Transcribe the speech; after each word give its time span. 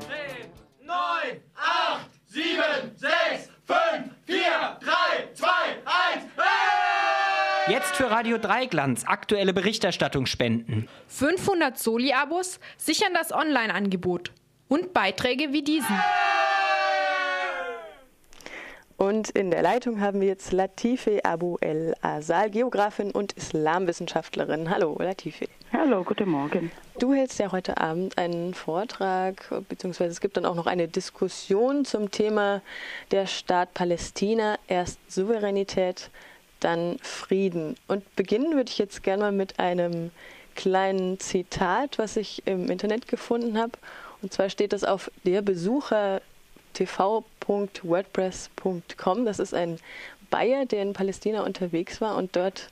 10, 0.00 0.08
9, 0.82 0.96
8, 1.54 2.10
7, 2.26 2.96
6, 2.96 3.50
5, 3.64 4.10
4, 4.26 4.78
3, 4.80 5.34
2, 5.34 5.46
1. 6.16 6.24
Hey! 6.36 7.72
Jetzt 7.74 7.94
für 7.94 8.10
Radio 8.10 8.38
Dreiglanz 8.38 9.04
aktuelle 9.04 9.54
Berichterstattung 9.54 10.26
spenden. 10.26 10.88
500 11.08 11.78
Soli-Abos 11.78 12.58
sichern 12.76 13.14
das 13.14 13.32
Online-Angebot 13.32 14.32
und 14.66 14.92
Beiträge 14.92 15.52
wie 15.52 15.62
diesen. 15.62 15.96
Und 18.96 19.30
in 19.30 19.50
der 19.50 19.62
Leitung 19.62 20.00
haben 20.00 20.20
wir 20.20 20.28
jetzt 20.28 20.52
Latife 20.52 21.24
Abu 21.24 21.56
El 21.60 21.94
Azal, 22.00 22.50
Geografin 22.50 23.10
und 23.10 23.32
Islamwissenschaftlerin. 23.32 24.70
Hallo, 24.70 24.96
Latife. 25.00 25.46
Hallo, 25.72 26.04
guten 26.04 26.28
Morgen. 26.28 26.70
Du 27.00 27.12
hältst 27.12 27.40
ja 27.40 27.50
heute 27.50 27.78
Abend 27.78 28.16
einen 28.18 28.54
Vortrag, 28.54 29.52
beziehungsweise 29.68 30.12
es 30.12 30.20
gibt 30.20 30.36
dann 30.36 30.46
auch 30.46 30.54
noch 30.54 30.68
eine 30.68 30.86
Diskussion 30.86 31.84
zum 31.84 32.12
Thema 32.12 32.62
der 33.10 33.26
Staat 33.26 33.74
Palästina. 33.74 34.56
Erst 34.68 35.00
Souveränität, 35.10 36.10
dann 36.60 36.98
Frieden. 37.02 37.76
Und 37.88 38.14
beginnen 38.14 38.54
würde 38.54 38.70
ich 38.70 38.78
jetzt 38.78 39.02
gerne 39.02 39.24
mal 39.24 39.32
mit 39.32 39.58
einem 39.58 40.12
kleinen 40.54 41.18
Zitat, 41.18 41.98
was 41.98 42.16
ich 42.16 42.46
im 42.46 42.70
Internet 42.70 43.08
gefunden 43.08 43.58
habe. 43.58 43.72
Und 44.22 44.32
zwar 44.32 44.48
steht 44.50 44.72
das 44.72 44.84
auf 44.84 45.10
der 45.24 45.42
Besucher 45.42 46.22
tv.wordpress.com. 47.44 49.24
Das 49.24 49.38
ist 49.38 49.54
ein 49.54 49.78
Bayer, 50.30 50.66
der 50.66 50.82
in 50.82 50.92
Palästina 50.92 51.42
unterwegs 51.42 52.00
war 52.00 52.16
und 52.16 52.34
dort 52.36 52.68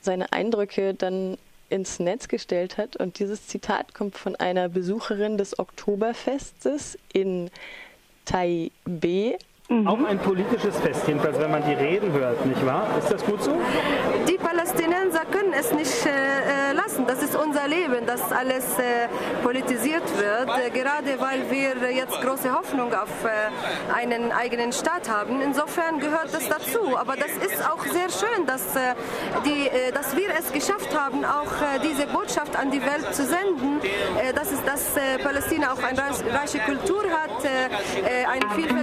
seine 0.00 0.32
Eindrücke 0.32 0.94
dann 0.94 1.36
ins 1.68 1.98
Netz 2.00 2.28
gestellt 2.28 2.78
hat. 2.78 2.96
Und 2.96 3.18
dieses 3.18 3.46
Zitat 3.46 3.94
kommt 3.94 4.16
von 4.18 4.36
einer 4.36 4.68
Besucherin 4.68 5.38
des 5.38 5.58
Oktoberfestes 5.58 6.98
in 7.12 7.50
Taipei 8.24 9.38
Mhm. 9.70 9.86
Auch 9.86 10.04
ein 10.04 10.18
politisches 10.18 10.76
Fest, 10.80 11.06
jedenfalls 11.06 11.38
wenn 11.38 11.52
man 11.52 11.62
die 11.64 11.74
Reden 11.74 12.12
hört, 12.12 12.44
nicht 12.44 12.66
wahr? 12.66 12.88
Ist 12.98 13.12
das 13.12 13.24
gut 13.24 13.40
so? 13.40 13.52
Die 14.28 14.36
Palästinenser 15.00 15.24
können 15.30 15.52
es 15.52 15.72
nicht 15.72 16.06
äh, 16.06 16.72
lassen. 16.72 17.06
Das 17.06 17.22
ist 17.22 17.34
unser 17.34 17.66
Leben, 17.68 18.06
dass 18.06 18.32
alles 18.32 18.64
äh, 18.78 19.08
politisiert 19.42 20.02
wird. 20.16 20.48
Äh, 20.58 20.70
gerade 20.70 21.18
weil 21.18 21.50
wir 21.50 21.92
jetzt 21.92 22.20
große 22.20 22.52
Hoffnung 22.52 22.92
auf 22.92 23.08
äh, 23.24 23.94
einen 23.94 24.32
eigenen 24.32 24.72
Staat 24.72 25.08
haben. 25.08 25.40
Insofern 25.40 26.00
gehört 26.00 26.32
das 26.32 26.48
dazu. 26.48 26.96
Aber 26.96 27.16
das 27.16 27.30
ist 27.30 27.64
auch 27.66 27.84
sehr 27.84 28.10
schön, 28.10 28.46
dass, 28.46 28.62
äh, 28.76 28.94
die, 29.44 29.68
äh, 29.68 29.92
dass 29.92 30.16
wir 30.16 30.28
es 30.38 30.52
geschafft 30.52 30.96
haben, 30.98 31.24
auch 31.24 31.50
diese 31.82 32.06
Botschaft 32.06 32.56
an 32.56 32.70
die 32.70 32.82
Welt 32.82 33.14
zu 33.14 33.24
senden, 33.24 33.80
dass, 34.34 34.50
es, 34.50 34.62
dass 34.64 34.82
Palästina 35.22 35.72
auch 35.72 35.82
eine 35.82 36.00
reiche 36.32 36.58
Kultur 36.60 37.02
hat, 37.10 37.30
ein 38.30 38.42
vielfältiges 38.54 38.79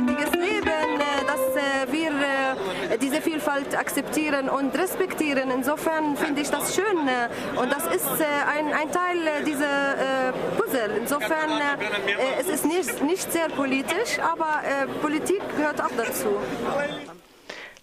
akzeptieren 3.78 4.50
und 4.50 4.78
respektieren. 4.78 5.52
Insofern 5.52 6.16
finde 6.16 6.42
ich 6.42 6.50
das 6.50 6.76
schön 6.76 6.98
und 7.60 7.72
das 7.72 7.86
ist 7.88 8.08
ein, 8.08 8.74
ein 8.74 8.92
Teil 8.92 9.44
dieser 9.46 10.34
Puzzle. 10.58 10.90
Insofern 11.00 11.50
es 12.40 12.48
ist 12.48 12.66
nicht, 12.66 13.04
nicht 13.04 13.32
sehr 13.32 13.50
politisch, 13.50 14.20
aber 14.20 14.62
Politik 15.02 15.42
gehört 15.56 15.82
auch 15.82 15.92
dazu. 15.98 16.30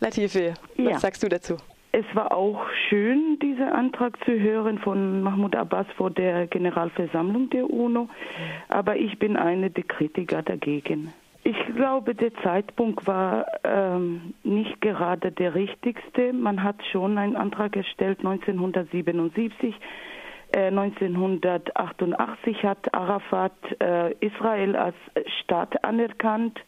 Latife, 0.00 0.54
was 0.76 0.92
ja. 0.92 0.98
sagst 0.98 1.22
du 1.22 1.28
dazu? 1.28 1.56
Es 1.96 2.04
war 2.12 2.32
auch 2.32 2.60
schön, 2.88 3.38
diesen 3.40 3.68
Antrag 3.68 4.16
zu 4.24 4.32
hören 4.32 4.80
von 4.80 5.22
Mahmoud 5.22 5.54
Abbas 5.54 5.86
vor 5.96 6.10
der 6.10 6.48
Generalversammlung 6.48 7.50
der 7.50 7.70
UNO, 7.70 8.08
aber 8.68 8.96
ich 8.96 9.16
bin 9.20 9.36
eine 9.36 9.70
der 9.70 9.84
Kritiker 9.84 10.42
dagegen. 10.42 11.12
Ich 11.46 11.56
glaube, 11.76 12.14
der 12.14 12.34
Zeitpunkt 12.36 13.06
war 13.06 13.44
ähm, 13.64 14.32
nicht 14.44 14.80
gerade 14.80 15.30
der 15.30 15.54
richtigste. 15.54 16.32
Man 16.32 16.62
hat 16.62 16.76
schon 16.90 17.18
einen 17.18 17.36
Antrag 17.36 17.72
gestellt 17.72 18.20
1977. 18.20 19.74
Äh, 20.52 20.68
1988 20.68 22.64
hat 22.64 22.94
Arafat 22.94 23.52
äh, 23.78 24.14
Israel 24.20 24.74
als 24.74 24.96
Staat 25.42 25.84
anerkannt 25.84 26.58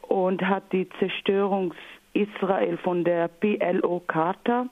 und 0.00 0.40
hat 0.40 0.72
die 0.72 0.88
Zerstörung 0.98 1.74
Israel 2.14 2.78
von 2.78 3.04
der 3.04 3.28
PLO-Charta 3.28 4.68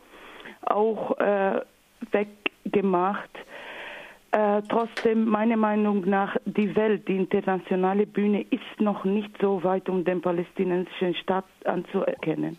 auch 0.63 1.19
äh, 1.19 1.61
weggemacht. 2.11 3.31
Äh, 4.37 4.61
trotzdem, 4.69 5.25
meiner 5.25 5.57
Meinung 5.57 6.03
nach, 6.07 6.37
die 6.45 6.77
Welt, 6.77 7.09
die 7.09 7.17
internationale 7.17 8.05
Bühne 8.05 8.43
ist 8.51 8.81
noch 8.81 9.05
nicht 9.05 9.31
so 9.41 9.65
weit, 9.65 9.89
um 9.89 10.05
den 10.05 10.21
palästinensischen 10.21 11.15
Staat 11.15 11.47
anzuerkennen. 11.65 12.59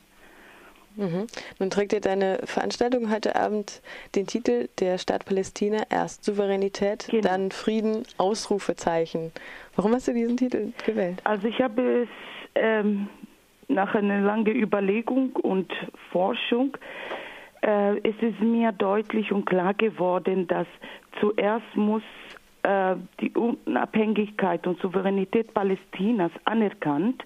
Mhm. 0.96 1.28
Nun 1.60 1.70
trägt 1.70 1.94
ihr 1.94 2.02
deine 2.02 2.40
Veranstaltung 2.46 3.12
heute 3.12 3.36
Abend 3.36 3.84
den 4.16 4.26
Titel 4.26 4.70
Der 4.80 4.98
Staat 4.98 5.26
Palästina, 5.26 5.84
erst 5.92 6.24
Souveränität, 6.24 7.10
genau. 7.12 7.22
dann 7.22 7.52
Frieden, 7.52 8.02
Ausrufezeichen. 8.18 9.32
Warum 9.76 9.94
hast 9.94 10.08
du 10.08 10.14
diesen 10.14 10.36
Titel 10.36 10.74
gewählt? 10.84 11.22
Also 11.26 11.48
ich 11.48 11.62
habe 11.62 12.08
es 12.08 12.10
ähm, 12.56 13.08
nach 13.68 13.94
einer 13.94 14.22
langen 14.22 14.56
Überlegung 14.56 15.36
und 15.36 15.72
Forschung 16.12 16.76
äh, 17.62 17.98
es 17.98 18.16
ist 18.22 18.40
mir 18.40 18.72
deutlich 18.72 19.32
und 19.32 19.46
klar 19.46 19.74
geworden, 19.74 20.48
dass 20.48 20.68
zuerst 21.20 21.76
muss 21.76 22.04
äh, 22.64 22.96
die 23.22 23.32
Unabhängigkeit 23.32 24.68
und 24.68 24.80
Souveränität 24.82 25.54
Palästinas 25.54 26.32
anerkannt, 26.46 27.24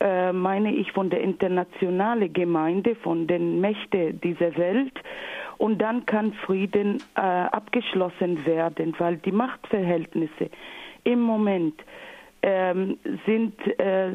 äh, 0.00 0.32
meine 0.32 0.72
ich 0.74 0.92
von 0.92 1.10
der 1.10 1.20
internationalen 1.20 2.32
Gemeinde, 2.32 2.94
von 2.94 3.26
den 3.26 3.60
Mächten 3.60 4.20
dieser 4.20 4.56
Welt. 4.56 4.92
Und 5.56 5.78
dann 5.78 6.06
kann 6.06 6.34
Frieden 6.34 7.02
äh, 7.16 7.20
abgeschlossen 7.20 8.46
werden, 8.46 8.94
weil 8.98 9.16
die 9.16 9.32
Machtverhältnisse 9.32 10.50
im 11.02 11.20
Moment 11.20 11.82
ähm, 12.42 12.98
sind 13.26 13.54
äh, 13.80 14.12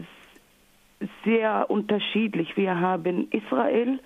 sehr 1.26 1.70
unterschiedlich. 1.70 2.56
Wir 2.56 2.80
haben 2.80 3.28
Israel, 3.32 4.00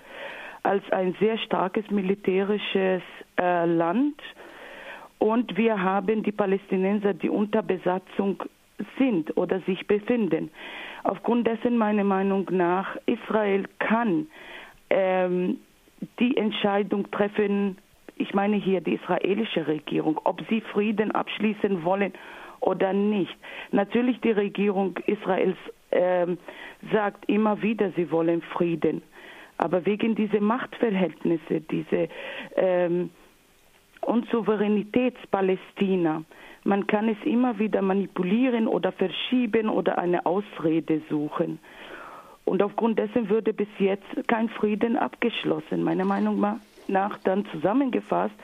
als 0.63 0.83
ein 0.91 1.15
sehr 1.19 1.37
starkes 1.37 1.89
militärisches 1.91 3.03
äh, 3.39 3.65
Land 3.65 4.19
und 5.19 5.57
wir 5.57 5.81
haben 5.81 6.23
die 6.23 6.31
Palästinenser, 6.31 7.13
die 7.13 7.29
unter 7.29 7.61
Besatzung 7.61 8.43
sind 8.97 9.35
oder 9.37 9.59
sich 9.61 9.87
befinden. 9.87 10.51
Aufgrund 11.03 11.47
dessen 11.47 11.77
meiner 11.77 12.03
Meinung 12.03 12.47
nach, 12.51 12.97
Israel 13.05 13.65
kann 13.79 14.27
ähm, 14.89 15.57
die 16.19 16.37
Entscheidung 16.37 17.09
treffen, 17.11 17.77
ich 18.15 18.33
meine 18.33 18.57
hier 18.57 18.81
die 18.81 18.95
israelische 18.95 19.67
Regierung, 19.67 20.19
ob 20.23 20.41
sie 20.49 20.61
Frieden 20.61 21.11
abschließen 21.11 21.83
wollen 21.83 22.13
oder 22.59 22.93
nicht. 22.93 23.35
Natürlich 23.71 24.19
die 24.21 24.31
Regierung 24.31 24.97
Israels 25.05 25.57
ähm, 25.91 26.37
sagt 26.91 27.29
immer 27.29 27.61
wieder, 27.61 27.91
sie 27.95 28.11
wollen 28.11 28.41
Frieden. 28.41 29.01
Aber 29.57 29.85
wegen 29.85 30.15
dieser 30.15 30.41
Machtverhältnisse, 30.41 31.61
diese 31.61 32.09
ähm, 32.55 33.09
Unsouveränitätspalästina, 34.07 36.23
man 36.63 36.87
kann 36.87 37.09
es 37.09 37.17
immer 37.25 37.59
wieder 37.59 37.81
manipulieren 37.81 38.67
oder 38.67 38.91
verschieben 38.91 39.69
oder 39.69 39.97
eine 39.97 40.25
Ausrede 40.25 41.01
suchen. 41.09 41.59
Und 42.45 42.63
aufgrund 42.63 42.99
dessen 42.99 43.29
würde 43.29 43.53
bis 43.53 43.67
jetzt 43.79 44.05
kein 44.27 44.49
Frieden 44.49 44.97
abgeschlossen. 44.97 45.83
Meiner 45.83 46.05
Meinung 46.05 46.39
nach 46.87 47.17
dann 47.25 47.45
zusammengefasst, 47.51 48.35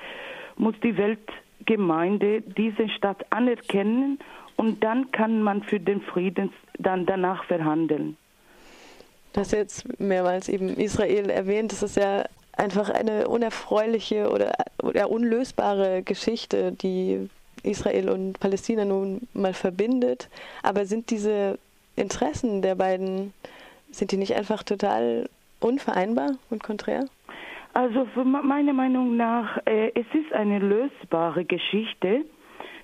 muss 0.58 0.76
die 0.84 0.98
Weltgemeinde 0.98 2.42
diese 2.42 2.90
Stadt 2.90 3.26
anerkennen 3.30 4.20
und 4.58 4.84
dann 4.84 5.12
kann 5.12 5.42
man 5.42 5.64
für 5.64 5.80
den 5.80 6.02
Frieden 6.02 6.52
dann 6.78 7.06
danach 7.06 7.46
verhandeln. 7.46 8.18
Du 9.32 9.40
hast 9.40 9.52
jetzt 9.52 10.00
mehrmals 10.00 10.50
eben 10.50 10.76
Israel 10.76 11.30
erwähnt. 11.30 11.72
Das 11.72 11.82
ist 11.82 11.96
ja 11.96 12.26
einfach 12.58 12.90
eine 12.90 13.28
unerfreuliche 13.28 14.30
oder, 14.30 14.54
oder 14.82 15.10
unlösbare 15.10 16.04
Geschichte, 16.04 16.72
die 16.72 17.30
Israel 17.64 18.10
und 18.10 18.40
Palästina 18.40 18.86
nun 18.86 19.28
mal 19.34 19.54
verbindet. 19.54 20.30
Aber 20.62 20.86
sind 20.86 21.10
diese 21.10 21.58
Interessen 21.96 22.62
der 22.62 22.76
beiden, 22.76 23.34
sind 23.92 24.12
die 24.12 24.18
nicht 24.18 24.36
einfach 24.36 24.64
total 24.64 25.30
unvereinbar 25.60 26.32
und 26.50 26.64
konträr? 26.64 27.06
Also 27.74 28.06
meiner 28.24 28.74
Meinung 28.74 29.18
nach, 29.18 29.58
äh, 29.66 29.92
es 29.96 30.06
ist 30.14 30.32
eine 30.34 30.60
lösbare 30.60 31.44
Geschichte. 31.44 32.24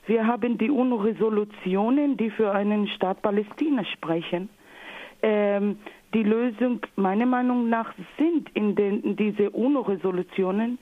Wir 0.08 0.26
haben 0.26 0.58
die 0.58 0.72
UNO-Resolutionen, 0.72 2.18
die 2.18 2.32
für 2.32 2.52
einen 2.52 2.88
Staat 2.88 3.22
Palästina 3.22 3.86
sprechen. 3.86 4.50
Ähm, 5.22 5.78
die 6.14 6.24
Lösung 6.24 6.80
meiner 6.96 7.26
Meinung 7.26 7.70
nach 7.70 7.94
sind 8.18 8.50
in, 8.56 8.76
den, 8.76 9.16
diese 9.16 9.50
UNO-Resolutionen. 9.52 10.78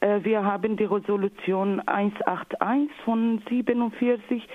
Äh, 0.00 0.20
wir 0.22 0.44
haben 0.44 0.76
die 0.76 0.84
Resolution 0.84 1.80
181 1.86 2.90
von 3.04 3.42
47. 3.48 4.46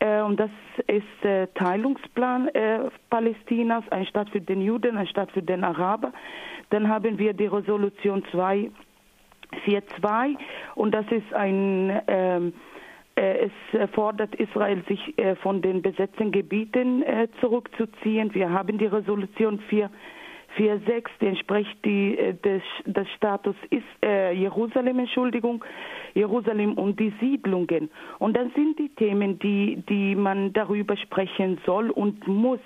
Äh, 0.00 0.20
und 0.22 0.38
das 0.40 0.50
ist 0.88 1.06
der 1.22 1.52
Teilungsplan 1.54 2.48
äh, 2.48 2.90
Palästinas, 3.08 3.84
ein 3.90 4.04
Staat 4.06 4.30
für 4.30 4.40
den 4.40 4.62
Juden, 4.62 4.96
ein 4.96 5.06
Staat 5.06 5.30
für 5.32 5.42
den 5.42 5.62
Araber. 5.64 6.12
Dann 6.70 6.88
haben 6.88 7.18
wir 7.18 7.34
die 7.34 7.46
Resolution 7.46 8.24
242 8.32 10.38
und 10.74 10.92
das 10.92 11.06
ist 11.10 11.32
ein 11.34 12.00
ähm, 12.08 12.48
äh, 12.48 12.52
es 13.14 13.90
fordert 13.90 14.34
Israel, 14.36 14.82
sich 14.88 15.18
äh, 15.18 15.36
von 15.36 15.60
den 15.62 15.82
besetzten 15.82 16.32
Gebieten 16.32 17.02
äh, 17.02 17.28
zurückzuziehen. 17.40 18.34
Wir 18.34 18.50
haben 18.50 18.78
die 18.78 18.86
Resolution 18.86 19.58
446, 19.68 21.18
die 21.20 21.26
entspricht 21.26 21.84
die, 21.84 22.34
des, 22.42 22.62
des 22.86 23.08
Status 23.16 23.56
ist, 23.70 23.84
äh, 24.02 24.32
Jerusalem, 24.32 25.00
Entschuldigung, 25.00 25.64
Jerusalem 26.14 26.74
und 26.74 26.98
die 27.00 27.12
Siedlungen. 27.20 27.90
Und 28.18 28.36
dann 28.36 28.50
sind 28.54 28.78
die 28.78 28.88
Themen, 28.90 29.38
die, 29.38 29.82
die 29.88 30.14
man 30.14 30.52
darüber 30.52 30.96
sprechen 30.96 31.58
soll 31.66 31.90
und 31.90 32.26
muss. 32.26 32.60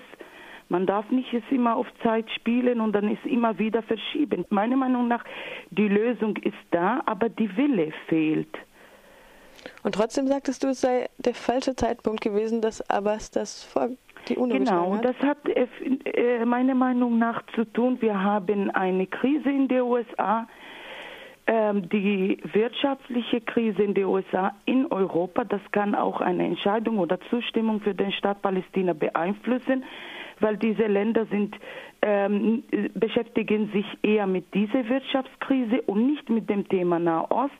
Man 0.69 0.85
darf 0.85 1.09
nicht 1.11 1.33
es 1.33 1.43
immer 1.49 1.77
auf 1.77 1.87
Zeit 2.03 2.29
spielen 2.31 2.81
und 2.81 2.93
dann 2.93 3.09
es 3.09 3.19
immer 3.29 3.57
wieder 3.57 3.81
verschieben. 3.83 4.45
Meiner 4.49 4.75
Meinung 4.75 5.07
nach, 5.07 5.23
die 5.71 5.87
Lösung 5.87 6.35
ist 6.37 6.57
da, 6.71 7.01
aber 7.05 7.29
die 7.29 7.55
Wille 7.55 7.91
fehlt. 8.07 8.49
Und 9.83 9.95
trotzdem 9.95 10.27
sagtest 10.27 10.63
du, 10.63 10.67
es 10.69 10.81
sei 10.81 11.07
der 11.17 11.33
falsche 11.33 11.75
Zeitpunkt 11.75 12.21
gewesen, 12.21 12.61
dass 12.61 12.87
Abbas 12.89 13.31
das 13.31 13.63
vor 13.63 13.89
die 14.27 14.35
UNO 14.35 14.55
Genau, 14.55 14.95
hat. 14.95 15.05
das 15.05 15.15
hat 15.19 15.37
äh, 15.47 16.45
meiner 16.45 16.75
Meinung 16.75 17.17
nach 17.17 17.43
zu 17.55 17.63
tun. 17.65 17.97
Wir 18.01 18.21
haben 18.21 18.71
eine 18.71 19.07
Krise 19.07 19.49
in 19.49 19.67
den 19.67 19.81
USA, 19.81 20.47
ähm, 21.47 21.87
die 21.89 22.37
wirtschaftliche 22.51 23.41
Krise 23.41 23.83
in 23.83 23.93
den 23.93 24.05
USA 24.05 24.53
in 24.65 24.85
Europa. 24.91 25.45
Das 25.45 25.61
kann 25.71 25.95
auch 25.95 26.19
eine 26.19 26.45
Entscheidung 26.45 26.99
oder 26.99 27.19
Zustimmung 27.29 27.79
für 27.79 27.93
den 27.93 28.11
Staat 28.11 28.41
Palästina 28.41 28.93
beeinflussen, 28.93 29.85
weil 30.39 30.57
diese 30.57 30.87
Länder 30.87 31.25
sind 31.27 31.55
ähm, 32.01 32.63
beschäftigen 32.93 33.71
sich 33.71 33.85
eher 34.03 34.27
mit 34.27 34.53
dieser 34.53 34.87
Wirtschaftskrise 34.87 35.81
und 35.83 36.05
nicht 36.05 36.29
mit 36.29 36.49
dem 36.49 36.67
Thema 36.67 36.99
Nahost. 36.99 37.53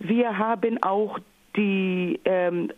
Wir 0.00 0.38
haben 0.38 0.82
auch 0.82 1.18
die 1.56 2.18
ähm, 2.24 2.70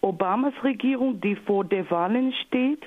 Obamas 0.00 0.54
Regierung, 0.64 1.20
die 1.20 1.36
vor 1.36 1.64
der 1.64 1.90
Wahlen 1.90 2.32
steht. 2.46 2.82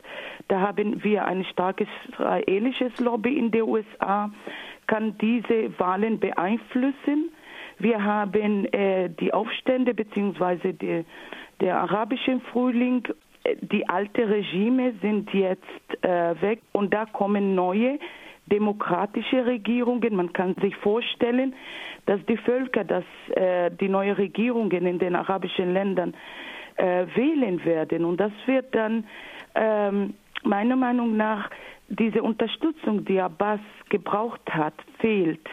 Da 0.47 0.59
haben 0.59 1.03
wir 1.03 1.25
ein 1.25 1.45
starkes 1.45 1.87
israelisches 2.09 2.99
Lobby 2.99 3.37
in 3.37 3.51
den 3.51 3.63
USA, 3.63 4.31
kann 4.87 5.15
diese 5.19 5.77
Wahlen 5.79 6.19
beeinflussen. 6.19 7.31
Wir 7.77 8.03
haben 8.03 8.65
äh, 8.73 9.09
die 9.09 9.31
Aufstände 9.31 9.93
bzw. 9.93 11.03
der 11.61 11.79
arabische 11.79 12.39
Frühling. 12.51 13.07
Die 13.61 13.87
alten 13.87 14.23
Regime 14.23 14.93
sind 15.01 15.31
jetzt 15.33 16.03
äh, 16.03 16.41
weg 16.41 16.61
und 16.71 16.93
da 16.93 17.05
kommen 17.05 17.53
neue 17.53 17.99
demokratische 18.47 19.45
Regierungen. 19.45 20.15
Man 20.15 20.33
kann 20.33 20.55
sich 20.61 20.75
vorstellen, 20.77 21.55
dass 22.05 22.23
die 22.25 22.37
Völker, 22.37 22.83
dass 22.83 23.05
äh, 23.35 23.71
die 23.71 23.89
neue 23.89 24.17
Regierungen 24.17 24.85
in 24.85 24.99
den 24.99 25.15
arabischen 25.15 25.73
Ländern 25.73 26.13
äh, 26.75 27.05
wählen 27.15 27.63
werden. 27.65 28.05
Und 28.05 28.17
das 28.19 28.31
wird 28.45 28.73
dann 28.75 29.05
ähm, 29.55 30.13
meiner 30.43 30.75
Meinung 30.75 31.15
nach 31.15 31.49
diese 31.87 32.21
Unterstützung, 32.23 33.05
die 33.05 33.19
Abbas 33.19 33.59
gebraucht 33.89 34.41
hat, 34.49 34.73
fehlt. 34.99 35.47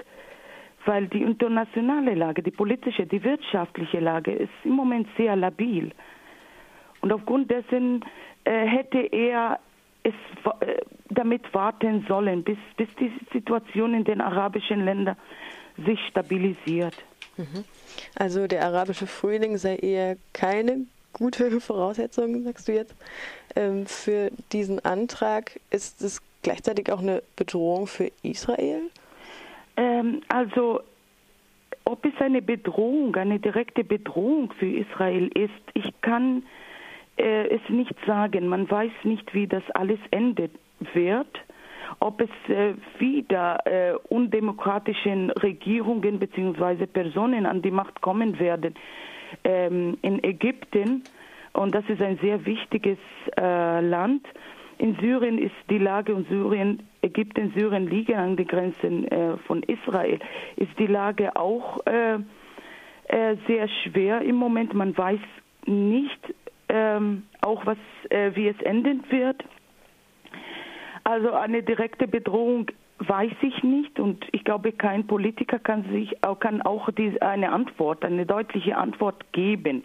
Weil 0.87 1.09
die 1.09 1.23
internationale 1.23 2.15
Lage, 2.15 2.43
die 2.43 2.51
politische, 2.51 3.07
die 3.07 3.23
wirtschaftliche 3.23 4.01
Lage 4.01 4.33
ist 4.33 4.53
im 4.65 4.73
Moment 4.73 5.07
sehr 5.17 5.37
labil. 5.37 5.93
Und 7.03 7.13
aufgrund 7.13 7.51
dessen 7.51 8.03
äh, 8.45 8.67
hätte 8.67 8.99
er 8.99 9.61
es 10.03 10.15
äh, 10.61 10.77
damit 11.09 11.53
warten 11.53 12.05
sollen, 12.09 12.43
bis, 12.43 12.59
bis 12.77 12.89
die 12.99 13.13
Situation 13.33 13.95
in 13.95 14.05
den 14.05 14.21
arabischen 14.21 14.85
Ländern 14.85 15.17
sich 15.87 15.99
stabilisiert. 16.09 16.95
Mhm. 17.37 17.65
Also 18.17 18.47
der 18.47 18.65
arabische 18.65 19.07
Frühling 19.07 19.57
sei 19.57 19.77
eher 19.77 20.17
keine 20.33 20.87
gute 21.13 21.61
Voraussetzung, 21.61 22.43
sagst 22.43 22.69
du 22.69 22.73
jetzt, 22.73 22.95
ähm, 23.57 23.87
für 23.87 24.31
diesen 24.53 24.85
Antrag. 24.85 25.59
Ist 25.71 26.03
es 26.03 26.23
gleichzeitig 26.43 26.91
auch 26.93 27.01
eine 27.01 27.23
Bedrohung 27.37 27.87
für 27.87 28.11
Israel? 28.23 28.83
Ähm, 29.77 30.23
also 30.29 30.81
ob 31.85 32.05
es 32.05 32.13
eine 32.21 32.43
Bedrohung, 32.43 33.17
eine 33.17 33.41
direkte 33.41 33.83
Bedrohung 33.83 34.53
für 34.59 34.71
Israel 34.71 35.29
ist, 35.35 35.51
ich 35.75 35.93
kann 36.03 36.45
äh, 37.17 37.49
es 37.49 37.61
nicht 37.69 37.95
sagen. 38.07 38.49
Man 38.49 38.71
weiß 38.71 38.93
nicht, 39.05 39.35
wie 39.35 39.47
das 39.47 39.63
alles 39.73 39.99
endet 40.11 40.53
wird 40.95 41.39
ob 41.99 42.21
es 42.21 42.31
äh, 42.49 42.75
wieder 42.99 43.59
äh, 43.67 43.95
undemokratischen 44.09 45.31
Regierungen 45.31 46.19
bzw. 46.19 46.87
Personen 46.87 47.47
an 47.47 47.63
die 47.63 47.71
Macht 47.71 48.01
kommen 48.01 48.39
werden 48.39 48.75
ähm, 49.45 49.99
in 50.03 50.23
Ägypten. 50.23 51.03
Und 51.53 51.75
das 51.75 51.85
ist 51.89 52.01
ein 52.01 52.19
sehr 52.19 52.47
wichtiges 52.47 52.99
äh, 53.37 53.81
Land. 53.81 54.25
In 54.79 54.97
Syrien 55.01 55.39
ist 55.39 55.55
die 55.69 55.79
Lage 55.79 56.15
und 56.15 56.29
Syrien, 56.29 56.83
Ägypten, 57.03 57.53
Syrien 57.55 57.89
liegen 57.89 58.15
an 58.15 58.37
den 58.37 58.47
Grenzen 58.47 59.07
äh, 59.09 59.37
von 59.47 59.63
Israel, 59.65 60.19
ist 60.57 60.79
die 60.79 60.87
Lage 60.87 61.37
auch 61.37 61.85
äh, 61.87 62.15
äh, 63.09 63.37
sehr 63.47 63.69
schwer 63.69 64.23
im 64.23 64.37
Moment. 64.37 64.73
Man 64.73 64.97
weiß 64.97 65.21
nicht 65.67 66.35
ähm, 66.71 67.25
auch, 67.41 67.67
was, 67.67 67.79
wie 68.35 68.49
es 68.49 68.61
enden 68.63 69.05
wird. 69.11 69.45
Also 71.05 71.33
eine 71.33 71.63
direkte 71.63 72.07
Bedrohung 72.07 72.71
weiß 72.99 73.33
ich 73.41 73.63
nicht 73.63 73.99
und 73.99 74.27
ich 74.33 74.45
glaube, 74.45 74.73
kein 74.73 75.07
Politiker 75.07 75.59
kann 75.59 75.85
sich 75.91 76.15
kann 76.39 76.63
auch 76.63 76.91
diese, 76.91 77.21
eine 77.23 77.51
Antwort, 77.51 78.05
eine 78.05 78.27
deutliche 78.27 78.77
Antwort 78.77 79.33
geben. 79.33 79.85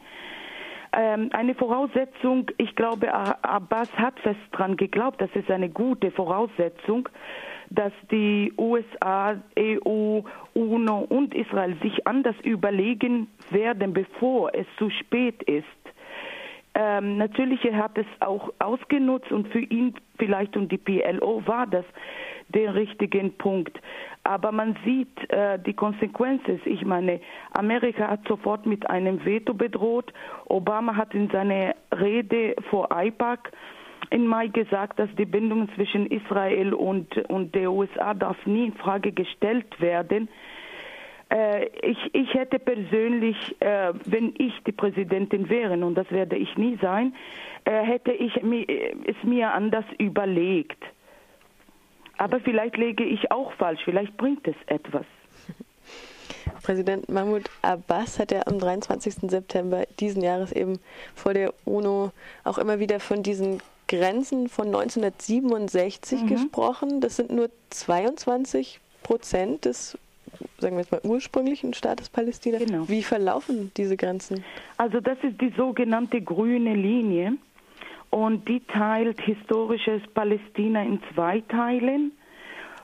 Ähm, 0.92 1.30
eine 1.34 1.56
Voraussetzung, 1.56 2.52
ich 2.58 2.76
glaube, 2.76 3.14
Abbas 3.14 3.92
hat 3.98 4.20
fest 4.20 4.40
daran 4.52 4.78
geglaubt, 4.78 5.22
das 5.22 5.30
ist 5.34 5.50
eine 5.50 5.70
gute 5.70 6.12
Voraussetzung, 6.12 7.10
dass 7.70 7.94
die 8.12 8.54
USA, 8.58 9.36
EU, 9.58 10.22
UNO 10.54 11.00
und 11.10 11.34
Israel 11.34 11.76
sich 11.82 12.06
anders 12.06 12.36
überlegen 12.44 13.28
werden, 13.50 13.94
bevor 13.94 14.54
es 14.54 14.68
zu 14.78 14.90
spät 14.90 15.42
ist. 15.44 15.66
Ähm, 16.78 17.18
natürlich, 17.18 17.64
er 17.64 17.78
hat 17.78 17.98
es 17.98 18.06
auch 18.20 18.52
ausgenutzt 18.60 19.32
und 19.32 19.48
für 19.48 19.60
ihn 19.62 19.96
vielleicht 20.18 20.58
und 20.58 20.70
die 20.72 20.78
PLO 20.78 21.42
war 21.46 21.66
das 21.68 21.86
der 22.50 22.76
richtige 22.76 23.24
Punkt. 23.30 23.80
Aber 24.24 24.52
man 24.52 24.78
sieht 24.84 25.30
äh, 25.32 25.58
die 25.58 25.74
Konsequenzen. 25.74 26.60
Ich 26.66 26.84
meine, 26.84 27.22
Amerika 27.54 28.10
hat 28.10 28.28
sofort 28.28 28.66
mit 28.66 28.90
einem 28.90 29.24
Veto 29.24 29.54
bedroht. 29.54 30.12
Obama 30.48 30.96
hat 30.98 31.14
in 31.14 31.30
seiner 31.30 31.76
Rede 31.98 32.56
vor 32.70 32.90
IPAC 32.92 33.52
im 34.10 34.28
Mai 34.28 34.48
gesagt, 34.48 35.00
dass 35.00 35.10
die 35.18 35.26
Bindung 35.26 35.70
zwischen 35.76 36.06
Israel 36.08 36.74
und, 36.74 37.18
und 37.30 37.56
der 37.56 37.72
USA 37.72 38.14
darf 38.14 38.38
nie 38.46 38.66
in 38.66 38.74
Frage 38.74 39.14
gestellt 39.14 39.80
werden. 39.80 40.28
Äh, 40.28 40.55
ich, 41.30 41.98
ich 42.14 42.34
hätte 42.34 42.60
persönlich, 42.60 43.56
äh, 43.60 43.94
wenn 44.06 44.34
ich 44.38 44.54
die 44.66 44.72
Präsidentin 44.72 45.50
wäre, 45.50 45.74
und 45.74 45.96
das 45.96 46.10
werde 46.12 46.36
ich 46.36 46.56
nie 46.58 46.78
sein, 46.82 47.14
äh, 47.66 47.82
hätte 47.82 48.12
ich 48.12 48.36
es 48.36 49.24
mir 49.24 49.52
anders 49.52 49.86
überlegt. 49.98 50.84
Aber 52.18 52.40
vielleicht 52.40 52.78
lege 52.78 53.04
ich 53.04 53.32
auch 53.32 53.52
falsch, 53.54 53.82
vielleicht 53.84 54.16
bringt 54.18 54.48
es 54.48 54.56
etwas. 54.68 55.06
Präsident 56.64 57.10
Mahmoud 57.10 57.50
Abbas 57.62 58.20
hat 58.20 58.32
ja 58.32 58.42
am 58.46 58.60
23. 58.60 59.30
September 59.30 59.84
diesen 60.00 60.22
Jahres 60.22 60.52
eben 60.52 60.80
vor 61.14 61.34
der 61.34 61.54
UNO 61.66 62.12
auch 62.44 62.58
immer 62.58 62.80
wieder 62.80 63.00
von 63.00 63.24
diesen 63.24 63.62
Grenzen 63.88 64.48
von 64.50 64.68
1967 64.68 66.22
mhm. 66.22 66.28
gesprochen. 66.28 67.02
Das 67.02 67.18
sind 67.18 67.32
nur 67.32 67.50
22 67.70 68.80
Prozent 69.04 69.66
des 69.66 69.98
sagen 70.60 70.76
wir 70.76 70.82
jetzt 70.82 70.92
mal, 70.92 71.02
ursprünglichen 71.04 71.74
Staates 71.74 72.10
Palästina. 72.10 72.58
Genau. 72.58 72.88
Wie 72.88 73.04
verlaufen 73.04 73.72
diese 73.78 73.98
Grenzen? 73.98 74.44
Also 74.78 75.00
das 75.00 75.18
ist 75.24 75.40
die 75.42 75.54
sogenannte 75.58 76.22
grüne 76.22 76.74
Linie 76.74 77.34
und 78.10 78.48
die 78.48 78.62
teilt 78.62 79.20
historisches 79.22 80.02
Palästina 80.14 80.84
in 80.84 81.00
zwei 81.14 81.42
Teilen, 81.42 82.12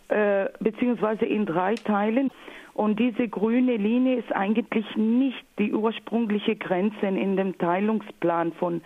äh, 0.10 0.48
beziehungsweise 0.60 1.25
in 1.25 1.46
drei 1.46 1.75
Teilen. 1.75 2.31
Und 2.74 3.00
diese 3.00 3.27
grüne 3.27 3.77
Linie 3.77 4.17
ist 4.17 4.34
eigentlich 4.34 4.86
nicht 4.96 5.46
die 5.60 5.74
ursprüngliche 5.74 6.55
Grenze 6.55 7.05
in 7.05 7.36
dem 7.36 7.58
Teilungsplan 7.58 8.53
von 8.53 8.81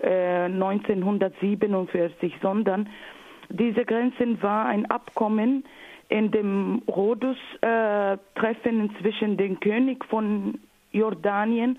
äh, 0.00 0.44
1947, 0.44 2.34
sondern 2.42 2.88
diese 3.48 3.84
Grenzen 3.84 4.42
war 4.42 4.66
ein 4.66 4.86
Abkommen, 4.86 5.64
in 6.08 6.30
dem 6.30 6.82
Rhodus-Treffen 6.88 8.90
äh, 8.90 9.00
zwischen 9.00 9.36
dem 9.36 9.60
König 9.60 10.04
von 10.06 10.58
Jordanien 10.92 11.78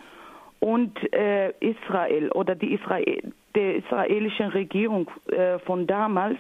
und 0.60 1.14
äh, 1.14 1.52
Israel 1.60 2.32
oder 2.32 2.56
die 2.56 2.74
Israel, 2.74 3.34
der 3.56 3.78
israelischen 3.78 4.48
Regierung 4.48 5.10
äh, 5.28 5.60
von 5.60 5.88
damals. 5.88 6.38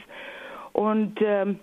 Und, 0.73 1.19
ähm, 1.21 1.59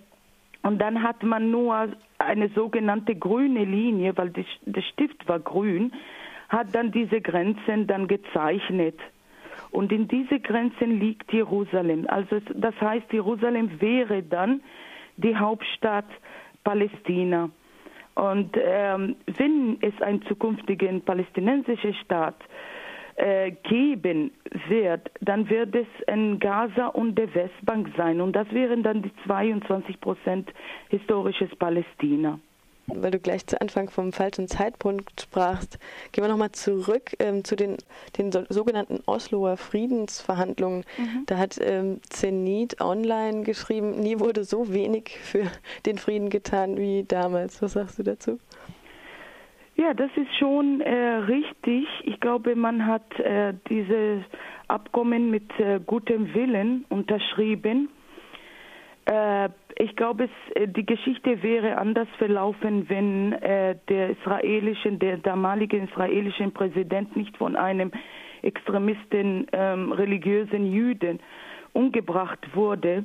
und 0.63 0.79
dann 0.79 1.03
hat 1.03 1.23
man 1.23 1.51
nur 1.51 1.89
eine 2.17 2.49
sogenannte 2.49 3.15
grüne 3.15 3.65
Linie, 3.65 4.17
weil 4.17 4.29
die, 4.29 4.45
der 4.65 4.81
Stift 4.81 5.27
war 5.27 5.39
grün, 5.39 5.93
hat 6.49 6.73
dann 6.73 6.91
diese 6.91 7.21
Grenzen 7.21 7.87
dann 7.87 8.07
gezeichnet. 8.07 8.99
Und 9.71 9.91
in 9.91 10.07
diese 10.07 10.39
Grenzen 10.39 10.99
liegt 10.99 11.31
Jerusalem. 11.33 12.05
Also 12.07 12.39
das 12.53 12.75
heißt, 12.79 13.11
Jerusalem 13.11 13.81
wäre 13.81 14.23
dann 14.23 14.61
die 15.17 15.35
Hauptstadt 15.35 16.05
Palästina. 16.63 17.49
Und 18.15 18.55
ähm, 18.57 19.17
wenn 19.25 19.77
es 19.81 20.01
einen 20.01 20.21
zukünftigen 20.23 21.01
palästinensischen 21.01 21.93
Staat 21.95 22.35
äh, 23.15 23.51
geben 23.63 24.31
wird, 24.67 25.11
dann 25.21 25.49
wird 25.49 25.75
es 25.75 25.87
in 26.07 26.39
Gaza 26.39 26.87
und 26.87 27.15
der 27.15 27.33
Westbank 27.33 27.89
sein. 27.97 28.21
Und 28.21 28.33
das 28.35 28.49
wären 28.51 28.83
dann 28.83 29.01
die 29.01 29.11
22 29.25 29.99
Prozent 29.99 30.49
historisches 30.89 31.53
Palästina 31.57 32.39
weil 32.87 33.11
du 33.11 33.19
gleich 33.19 33.45
zu 33.47 33.59
Anfang 33.59 33.89
vom 33.89 34.11
falschen 34.11 34.47
Zeitpunkt 34.47 35.21
sprachst, 35.21 35.79
gehen 36.11 36.23
wir 36.23 36.29
nochmal 36.29 36.51
zurück 36.51 37.11
ähm, 37.19 37.43
zu 37.43 37.55
den, 37.55 37.77
den 38.17 38.31
so, 38.31 38.43
sogenannten 38.49 38.99
Osloer 39.05 39.57
Friedensverhandlungen. 39.57 40.83
Mhm. 40.97 41.23
Da 41.25 41.37
hat 41.37 41.57
ähm, 41.61 41.99
Zenit 42.09 42.81
online 42.81 43.43
geschrieben, 43.43 43.91
nie 43.99 44.19
wurde 44.19 44.43
so 44.43 44.71
wenig 44.73 45.17
für 45.21 45.43
den 45.85 45.97
Frieden 45.97 46.29
getan 46.29 46.77
wie 46.77 47.03
damals. 47.03 47.61
Was 47.61 47.73
sagst 47.73 47.99
du 47.99 48.03
dazu? 48.03 48.39
Ja, 49.77 49.93
das 49.93 50.09
ist 50.15 50.33
schon 50.39 50.79
äh, 50.81 50.95
richtig. 50.95 51.85
Ich 52.03 52.19
glaube, 52.21 52.55
man 52.55 52.85
hat 52.85 53.19
äh, 53.19 53.53
diese 53.69 54.23
Abkommen 54.67 55.29
mit 55.29 55.59
äh, 55.59 55.81
gutem 55.85 56.33
Willen 56.33 56.85
unterschrieben. 56.89 57.89
Äh, 59.05 59.49
ich 59.77 59.95
glaube, 59.95 60.29
äh, 60.55 60.67
die 60.67 60.85
Geschichte 60.85 61.43
wäre 61.43 61.77
anders 61.77 62.07
verlaufen, 62.17 62.89
wenn 62.89 63.33
äh, 63.33 63.75
der 63.89 64.11
israelischen, 64.11 64.99
der 64.99 65.17
damalige 65.17 65.77
israelische 65.77 66.49
Präsident 66.49 67.15
nicht 67.15 67.37
von 67.37 67.55
einem 67.55 67.91
Extremisten 68.41 69.47
ähm, 69.51 69.91
religiösen 69.91 70.71
Jüden 70.71 71.19
umgebracht 71.73 72.55
wurde, 72.55 73.03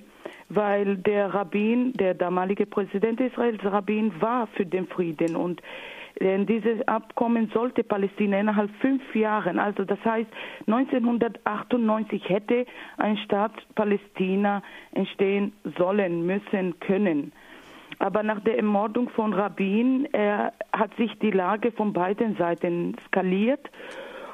weil 0.49 0.97
der 0.99 1.35
Rabbin, 1.35 1.93
der 1.95 2.15
damalige 2.15 2.67
Präsident 2.67 3.21
Israels, 3.21 3.65
Rabbin, 3.65 4.13
war 4.21 4.47
für 4.49 4.65
den 4.65 4.87
Frieden. 4.87 5.35
Und 5.35 5.61
denn 6.19 6.47
dieses 6.47 6.87
Abkommen 6.89 7.51
sollte 7.53 7.85
Palästina 7.85 8.41
innerhalb 8.41 8.71
fünf 8.81 9.15
Jahren, 9.15 9.59
also 9.59 9.85
das 9.85 10.03
heißt 10.05 10.31
1998 10.67 12.29
hätte 12.29 12.67
ein 12.97 13.17
Staat 13.19 13.53
Palästina 13.75 14.63
entstehen 14.93 15.53
sollen, 15.79 16.27
müssen, 16.27 16.79
können. 16.81 17.33
Aber 17.99 18.23
nach 18.23 18.41
der 18.41 18.57
Ermordung 18.57 19.11
von 19.11 19.35
Rabin 19.35 20.07
äh, 20.15 20.51
hat 20.73 20.95
sich 20.97 21.19
die 21.19 21.31
Lage 21.31 21.71
von 21.73 21.93
beiden 21.93 22.37
Seiten 22.37 22.97
skaliert 23.07 23.69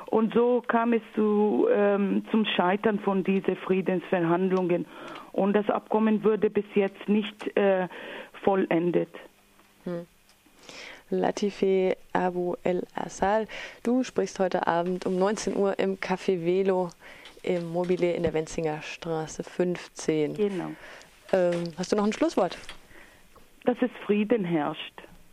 und 0.06 0.32
so 0.34 0.62
kam 0.66 0.92
es 0.92 1.02
zu, 1.14 1.66
ähm, 1.70 2.24
zum 2.30 2.44
Scheitern 2.44 3.00
von 3.00 3.24
diesen 3.24 3.56
Friedensverhandlungen. 3.56 4.86
Und 5.32 5.52
das 5.54 5.68
Abkommen 5.68 6.24
wurde 6.24 6.48
bis 6.48 6.64
jetzt 6.74 7.08
nicht 7.08 7.56
äh, 7.56 7.88
vollendet. 8.44 9.10
Hm. 9.84 10.06
Latife 11.10 11.96
Abu 12.12 12.54
El 12.62 12.82
Assal. 12.94 13.46
Du 13.82 14.02
sprichst 14.02 14.38
heute 14.38 14.66
Abend 14.66 15.06
um 15.06 15.16
19 15.18 15.56
Uhr 15.56 15.78
im 15.78 15.98
Café 15.98 16.44
Velo 16.44 16.90
im 17.42 17.68
Mobile 17.68 18.12
in 18.12 18.24
der 18.24 18.34
Wenzinger 18.34 18.82
Straße 18.82 19.44
15. 19.44 20.34
Genau. 20.34 20.70
Ähm, 21.32 21.64
hast 21.76 21.92
du 21.92 21.96
noch 21.96 22.04
ein 22.04 22.12
Schlusswort? 22.12 22.58
Dass 23.64 23.76
es 23.80 23.90
Frieden 24.04 24.44
herrscht. 24.44 25.02